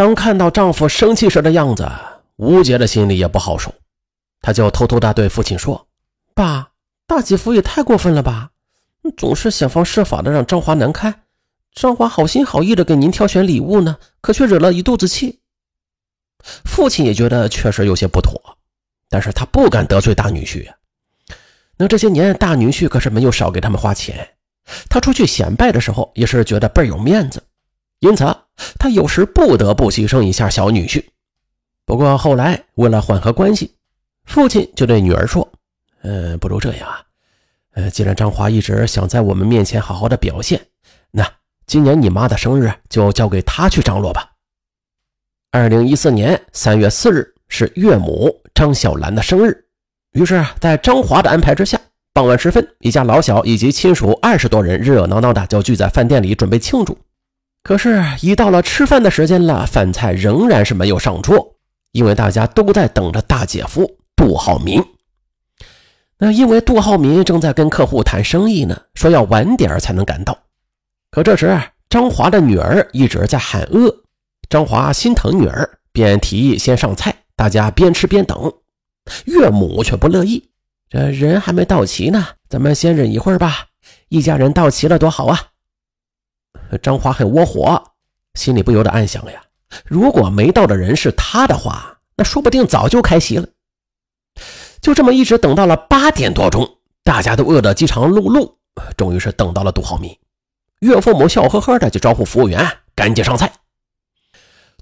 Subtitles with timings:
[0.00, 1.86] 当看到丈夫生气时的样子，
[2.36, 3.70] 吴杰的心里也不好受，
[4.40, 5.88] 他就偷偷的对父亲说
[6.34, 6.70] ：“爸，
[7.06, 8.48] 大姐夫也太过分了吧，
[9.18, 11.24] 总是想方设法的让张华难堪。
[11.74, 15.40] 张华好心好意的给您挑选礼物呢，可却惹了一肚子气。”
[16.64, 18.40] 父亲也觉得确实有些不妥，
[19.10, 20.74] 但是他不敢得罪大女婿呀。
[21.76, 24.26] 那这些年，大女婿可是没有少给他们花钱，
[24.88, 27.42] 他出去显摆的时候也是觉得倍儿有面子。
[28.00, 28.24] 因此，
[28.78, 31.04] 他有时不得不牺牲一下小女婿。
[31.84, 33.74] 不过后来，为了缓和关系，
[34.24, 35.46] 父亲就对女儿说
[36.02, 37.02] ：“呃，不如这样啊，
[37.72, 40.60] 呃，既然张华一直想在我们面前好好的表现，
[41.10, 41.30] 那
[41.66, 44.30] 今年你妈的生日就交给他去张罗吧。”
[45.52, 49.66] 二零一四年三月四日是岳母张小兰的生日，
[50.12, 51.78] 于是，在张华的安排之下，
[52.14, 56.96] 傍晚时分，一家老小以及亲属二十多人热热闹闹的就聚在饭店里准备庆祝。
[57.62, 61.56] 可是，一到了吃饭的时间了，饭菜仍然是没有上桌，
[61.92, 64.82] 因为大家都在等着大姐夫杜浩民。
[66.18, 70.36] 那因为杜浩民正在跟客户谈生意呢，说要晚点才能赶到。
[71.10, 73.94] 可这时，张华的女儿一直在喊饿，
[74.48, 78.52] 张华心疼女儿，便提议先上菜，大家边吃边等。
[79.24, 80.50] 岳母却不乐意，
[80.88, 83.66] 这人还没到齐呢，咱们先忍一会儿吧。
[84.08, 85.49] 一家人到齐了多好啊！
[86.82, 87.82] 张华很窝火，
[88.34, 89.42] 心里不由得暗想呀：
[89.84, 93.48] 如果没到的人是他的话，那说不定早就开席了。
[94.80, 98.54] 就这么一直等到了八点多钟，大家都饿得饥肠辘辘，
[98.96, 100.16] 终于是等到了杜浩民。
[100.80, 103.52] 岳父母笑呵呵的就招呼服务员赶紧上菜。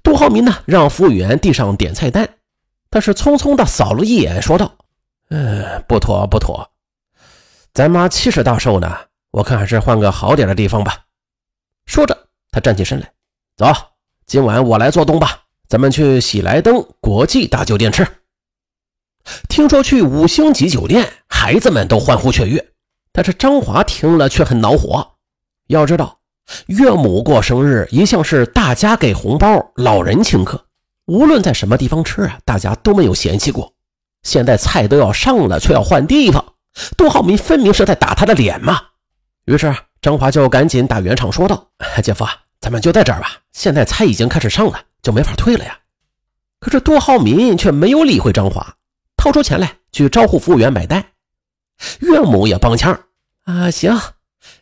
[0.01, 2.29] 杜浩民呢，让服务员递上点菜单，
[2.89, 4.75] 他是匆匆的扫了一眼，说道
[5.29, 6.71] ：“嗯，不妥不妥，
[7.73, 8.97] 咱妈七十大寿呢，
[9.31, 10.99] 我看还是换个好点的地方吧。”
[11.89, 12.15] 说着，
[12.51, 13.11] 他站起身来，
[13.57, 13.65] 走，
[14.27, 18.05] 今晚我来做东吧，咱们去喜来登国际大酒店吃。
[19.47, 22.63] 听说去五星级酒店，孩子们都欢呼雀跃，
[23.11, 25.15] 但是张华听了却很恼火。
[25.65, 26.19] 要知道，
[26.67, 30.63] 岳母过生日一向是大家给红包，老人请客，
[31.07, 33.73] 无论在什么地方吃啊，大家都没有嫌弃过。
[34.21, 36.53] 现在菜都要上了，却要换地方，
[36.95, 38.79] 杜浩民分明是在打他的脸嘛。
[39.49, 39.75] 于是。
[40.01, 41.67] 张华就赶紧打圆场说道
[42.01, 42.25] ：“姐夫，
[42.61, 43.35] 咱们就在这儿吧。
[43.51, 45.77] 现在菜已经开始上了，就没法退了呀。”
[46.61, 48.75] 可是杜浩民却没有理会张华，
[49.17, 51.03] 掏出钱来去招呼服务员买单。
[51.99, 52.97] 岳母也帮腔
[53.43, 53.99] ：“啊，行，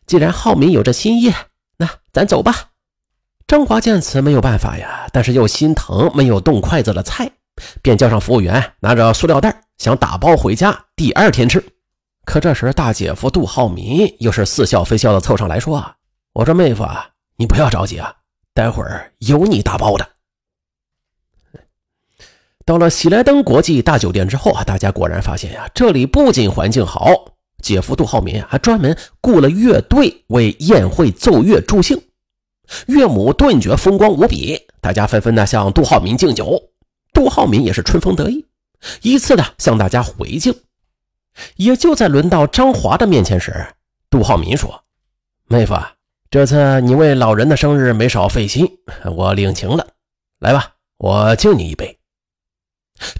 [0.07, 1.31] 既然浩民有这心意，
[1.77, 2.69] 那咱走吧。”
[3.45, 7.29] 张华见此没有办法呀，但是又心疼没有动筷子的菜，
[7.83, 11.63] 便叫上服务员拿着塑料袋，想打包回家，第二天吃。
[12.27, 15.81] 可这时，大姐夫杜浩民又是似笑非笑的凑上来说
[16.35, 18.13] ：“我说妹夫啊，你不要着急啊，
[18.53, 20.05] 待会儿有你打包的。”
[22.65, 27.09] 到了喜来登国际大酒店之后啊，大家果然发现呀，这里不仅环境好，
[27.63, 31.97] 姐夫杜浩民还专门雇了乐队为宴会奏乐助兴，
[32.87, 36.61] 岳母顿觉风光无比，大家纷纷的向杜浩民敬酒，
[37.13, 38.45] 杜浩民也是春风得意，
[39.01, 40.53] 依次的向大家回敬。
[41.55, 43.75] 也就在轮到张华的面前时，
[44.09, 44.83] 杜浩民说
[45.47, 45.75] ：“妹夫，
[46.29, 48.67] 这次你为老人的生日没少费心，
[49.15, 49.87] 我领情了。
[50.39, 51.99] 来吧，我敬你一杯。”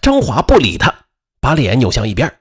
[0.01, 0.94] 张华不理他，
[1.39, 2.39] 把脸扭向一边。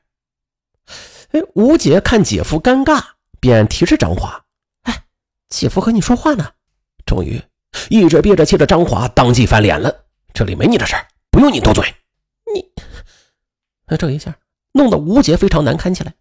[1.32, 3.03] 哎，吴姐看姐夫尴尬，
[3.41, 4.44] 便提示张华
[4.84, 5.04] ：“哎，
[5.48, 6.53] 姐夫和你说话呢。”
[7.04, 7.41] 终于，
[7.91, 9.94] 一直憋着气的张华当即翻脸了
[10.32, 10.97] ：“这里没你的事
[11.31, 11.84] 不用你多嘴。”
[12.54, 12.64] 你，
[13.87, 14.34] 哎，这一下。
[14.76, 16.14] 弄得吴杰非常难堪起来，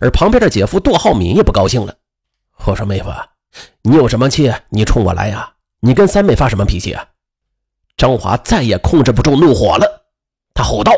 [0.00, 1.94] 而旁边的姐夫杜浩敏也不高兴了。
[2.64, 3.10] 我说：“妹夫，
[3.82, 4.52] 你有什么气？
[4.70, 5.54] 你冲我来呀！
[5.80, 7.06] 你跟三妹发什么脾气啊？”
[7.96, 10.06] 张华再也控制不住怒火了，
[10.54, 10.92] 他吼道：“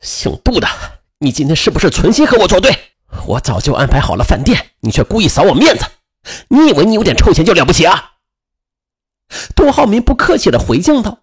[0.00, 0.68] 姓杜的，
[1.18, 2.74] 你今天是不是存心和我作对？
[3.26, 5.84] 我早就安排好了饭店，你却故意扫我面子，
[6.48, 8.12] 你以为你有点臭钱就了不起啊？”
[9.56, 11.18] 杜浩民不客气的回敬道：“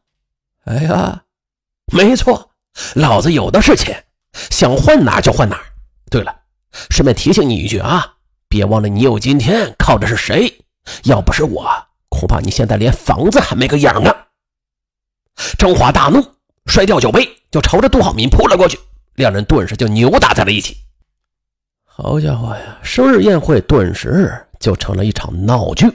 [0.66, 1.24] 哎呀，
[1.94, 2.52] 没错，
[2.96, 5.60] 老子有的是钱。”想换哪就换哪。
[6.10, 6.36] 对了，
[6.90, 8.16] 顺便提醒你一句啊，
[8.48, 10.62] 别忘了你有今天靠的是谁。
[11.04, 11.70] 要不是我，
[12.10, 14.16] 恐怕你现在连房子还没个样呢。
[15.58, 16.22] 张华大怒，
[16.66, 18.80] 摔掉酒杯，就朝着杜浩民扑了过去，
[19.16, 20.78] 两人顿时就扭打在了一起。
[21.86, 25.86] 好家伙呀，生日宴会顿时就成了一场闹剧。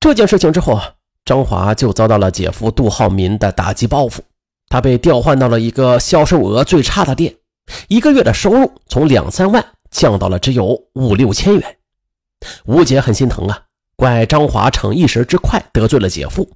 [0.00, 0.94] 这件事情之后啊，
[1.24, 4.22] 张华就遭到了姐夫杜浩民的打击报复。
[4.68, 7.36] 他被调换到了一个销售额最差的店，
[7.88, 11.76] 一个月的收入从两三万降到了只有五六千元。
[12.66, 13.62] 吴姐很心疼啊，
[13.96, 16.48] 怪张华逞一时之快得罪了姐夫。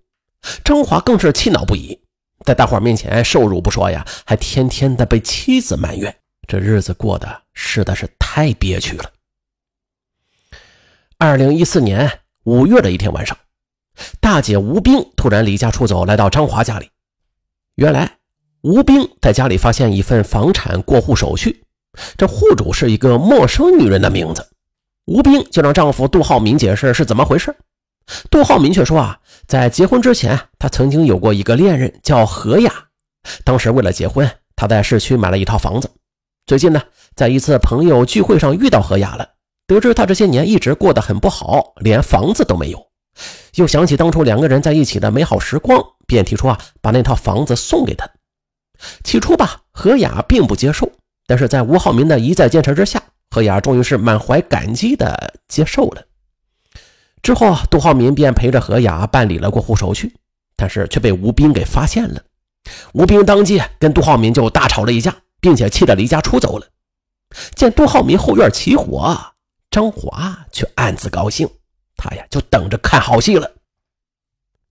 [0.65, 2.01] 张华更是气恼不已，
[2.45, 6.15] 在大伙面前受辱不说呀，还天天的被妻子埋怨，
[6.47, 9.11] 这日子过得实在是太憋屈了。
[11.19, 13.37] 二零一四年五月的一天晚上，
[14.21, 16.91] 大姐吴冰突然离家出走，来到张华家里。
[17.77, 18.19] 原来，
[18.61, 21.65] 吴冰在家里发现一份房产过户手续，
[22.19, 24.47] 这户主是一个陌生女人的名字。
[25.07, 27.57] 吴冰就让丈夫杜浩民解释是怎么回事。
[28.31, 32.71] 杜浩民却说啊，在结婚之前，他曾经有过一个恋人叫何雅。
[33.43, 35.91] 当时为了结婚，他在市区买了一套房子。
[36.45, 36.83] 最近呢，
[37.15, 39.27] 在一次朋友聚会上遇到何雅了，
[39.67, 42.92] 得知她这些年一直过得很不好，连房子都没有。
[43.55, 48.09] 又想起当初两个人在一起的美好时光，便提出啊，把那套房子送给他。
[49.05, 50.91] 起初吧，何雅并不接受，
[51.27, 56.03] 但是在吴浩民的一再坚持之下，何雅终于是满怀感激的接受了。
[57.23, 60.13] 之后啊，杜浩民便陪着何雅办理了过户手续，
[60.57, 62.21] 但是却被吴斌给发现了。
[62.93, 66.67] 吴斌当即跟杜浩民就大吵了一架，并且气得离家出走了。
[67.55, 69.17] 见杜浩民后院起火，
[69.71, 71.49] 张华却暗自高兴，
[72.03, 73.49] 他呀就等着看好戏了。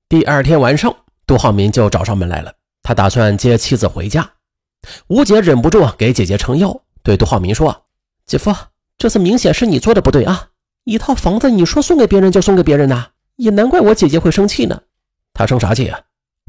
[0.09, 0.93] 第二天晚上，
[1.25, 4.29] 杜浩民就找上门来了，他打算接妻子回家。
[5.07, 7.85] 吴姐忍不住给姐姐撑腰，对杜浩民说
[8.27, 8.53] ：“姐夫，
[8.97, 10.49] 这次明显是你做的不对啊。”
[10.83, 13.07] 一套房子，你说送给别人就送给别人呐？
[13.37, 14.81] 也难怪我姐姐会生气呢。
[15.33, 16.01] 她生啥气啊？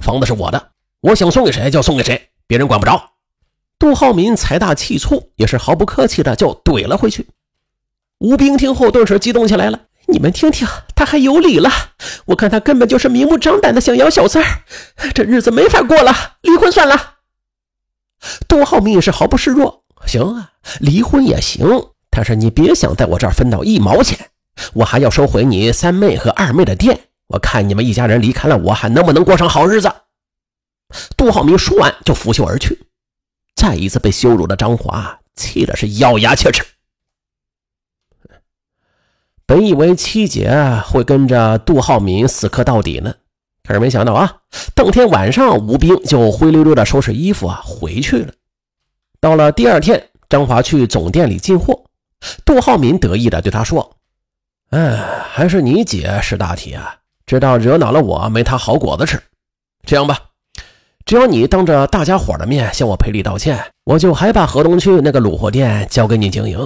[0.02, 3.10] 房子是我的，我想送给谁就送给谁，别人管不着。
[3.78, 7.28] 杜浩民财大气粗，也是毫不客气的就怼了回去。
[8.18, 9.78] 吴兵听后顿时激动起来了
[10.12, 11.70] ：“你们听听，他还有理了！
[12.26, 14.62] 我看他根本就是明目张胆的想养小三儿，
[15.14, 17.14] 这日子没法过了，离婚算了。”
[18.46, 21.66] 杜浩明也是毫不示弱：“行啊，离婚也行。”
[22.14, 24.30] 但是你别想在我这儿分到一毛钱，
[24.74, 27.08] 我还要收回你三妹和二妹的店。
[27.28, 29.90] 我看你们一家人离开了我，还能不能过上好日子？
[31.16, 32.78] 杜浩明说完就拂袖而去。
[33.56, 36.62] 再一次被羞辱的张华气的是咬牙切齿。
[39.52, 40.50] 本以为七姐
[40.86, 43.14] 会跟着杜浩民死磕到底呢，
[43.68, 44.36] 可是没想到啊，
[44.74, 48.32] 当天晚上吴兵就灰溜溜的收拾衣服啊回去了。
[49.20, 51.78] 到了第二天，张华去总店里进货。
[52.46, 53.94] 杜浩民得意的对他说
[54.72, 54.96] ：“哎，
[55.30, 56.96] 还是你姐识大体啊，
[57.26, 59.22] 知道惹恼了我，没她好果子吃。
[59.86, 60.18] 这样吧，
[61.04, 66.58] 只要你当着大家伙的面向我赔礼道歉，我就还把河东区那个卤货店交给你经营，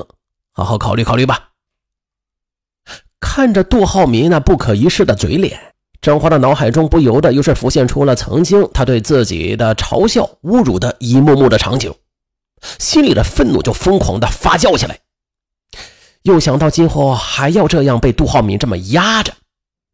[0.52, 1.48] 好好考虑考虑吧。”
[3.20, 5.58] 看着杜浩民那不可一世的嘴脸，
[6.00, 11.92] 张华的脑海中不由得又是浮现出了曾经他对自己的嘲笑、侮辱的一幕幕的场景，
[12.78, 14.98] 心里的愤怒就疯狂的发酵起来。
[16.22, 19.32] 又想到今后还要这样被杜浩民这么压着，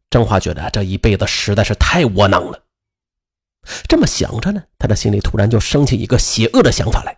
[0.09, 2.59] 张华觉得这一辈子实在是太窝囊了。
[3.87, 7.17] 这么想着呢，他的心里突然就升起一个邪恶的想法来：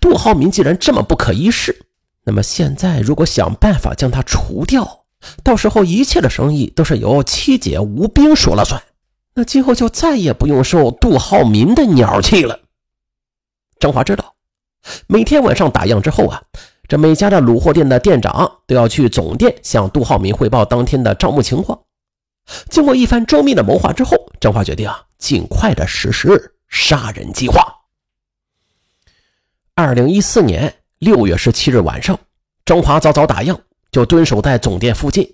[0.00, 1.86] 杜浩民既然这么不可一世，
[2.24, 5.05] 那么现在如果想办法将他除掉，
[5.42, 8.82] 到时候一切的生意都是由七姐吴冰说了算，
[9.34, 12.60] 那今后就再也不用受杜浩民的鸟气了。
[13.78, 14.34] 张华知道，
[15.06, 16.42] 每天晚上打烊之后啊。
[16.88, 21.80] 这每家的卤货店的店长都要去总店向杜浩民汇报当天的账目情况。
[22.70, 27.60] 经过一番周密的谋划之后，张华决定啊，尽快的实施杀人计划。
[29.74, 32.16] 二零一四年六月十七日晚上，
[32.64, 33.58] 张华早早打烊，
[33.96, 35.26] 就蹲守在总店附近，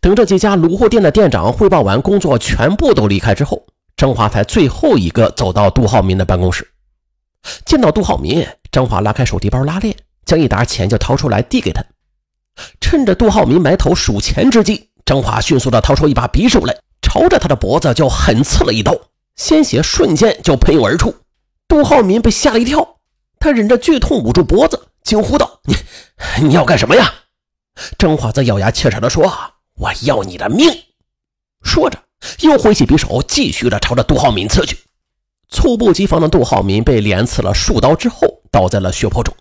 [0.00, 3.64] 等这几家卤货店的店长汇报完工作，全部都离开之后，
[3.96, 6.68] 张华才最后一个走到杜浩民的办公室。
[7.64, 9.94] 见到杜浩民，张华拉开手提包拉链。
[10.24, 11.80] 将一沓钱就掏出来递给他，
[12.80, 18.92] 趁着杜浩民埋头数钱之际，张华迅速的掏出一把匕首来，朝着他的脖子就狠刺了一刀，
[19.36, 21.14] 鲜血瞬间就喷涌而出。
[21.68, 22.96] 杜浩民被吓了一跳，
[23.38, 27.14] 他忍着剧痛捂住脖子，惊呼道：“你你要干什么呀？”
[27.98, 29.30] 张华则咬牙切齿的说
[29.78, 30.68] ：“我要你的命！”
[31.62, 31.98] 说着，
[32.40, 34.78] 又挥起匕首，继续的朝着杜浩民刺去。
[35.48, 39.34] 猝不及防的杜浩民被连刺了数刀之后，倒在了血泊中。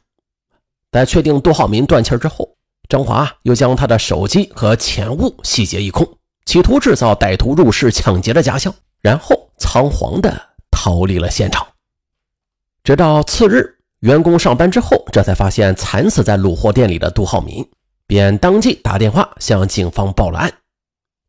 [0.92, 2.56] 在确定杜浩民断气之后，
[2.88, 6.08] 张华又将他的手机和钱物洗劫一空，
[6.46, 11.68] 企图制造歹徒入室抢劫的假象，然后仓皇的逃离了现场。
[12.84, 17.68] 直到次日，员工上班之后，这才发现惨死在卤货店里的杜浩民，
[18.07, 20.53] 便当即打电话向警方报了案。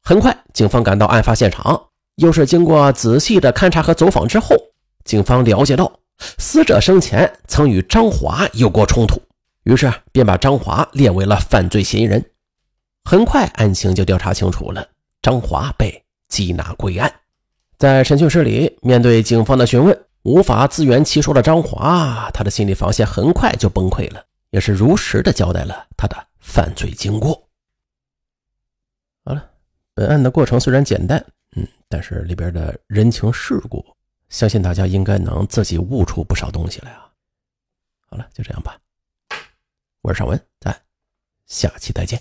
[0.03, 4.57] 很快，警方赶到案发现场，又是经过仔细的勘查和走访之后，
[5.05, 5.93] 警方了解到
[6.39, 9.21] 死者生前曾与张华有过冲突。
[9.65, 12.25] 于是便把张华列为了犯罪嫌疑人。
[13.05, 14.87] 很快案情就调查清楚了，
[15.21, 17.13] 张华被缉拿归案。
[17.77, 24.25] 在审讯室里，面对警方的询问，无法自圆其说的张华，他的心理防线很快就崩溃了，
[24.57, 27.47] 也是如实的交代了他的犯罪经过。
[29.23, 29.51] 好了，
[29.93, 31.23] 本案的过程虽然简单，
[31.57, 33.85] 嗯，但是里边的人情世故，
[34.31, 37.13] 相信大家应该能自己悟出不少东西来啊。
[38.09, 38.81] 好了，就这样吧。
[40.01, 40.75] 我是尚文，咱
[41.45, 42.19] 下期再见。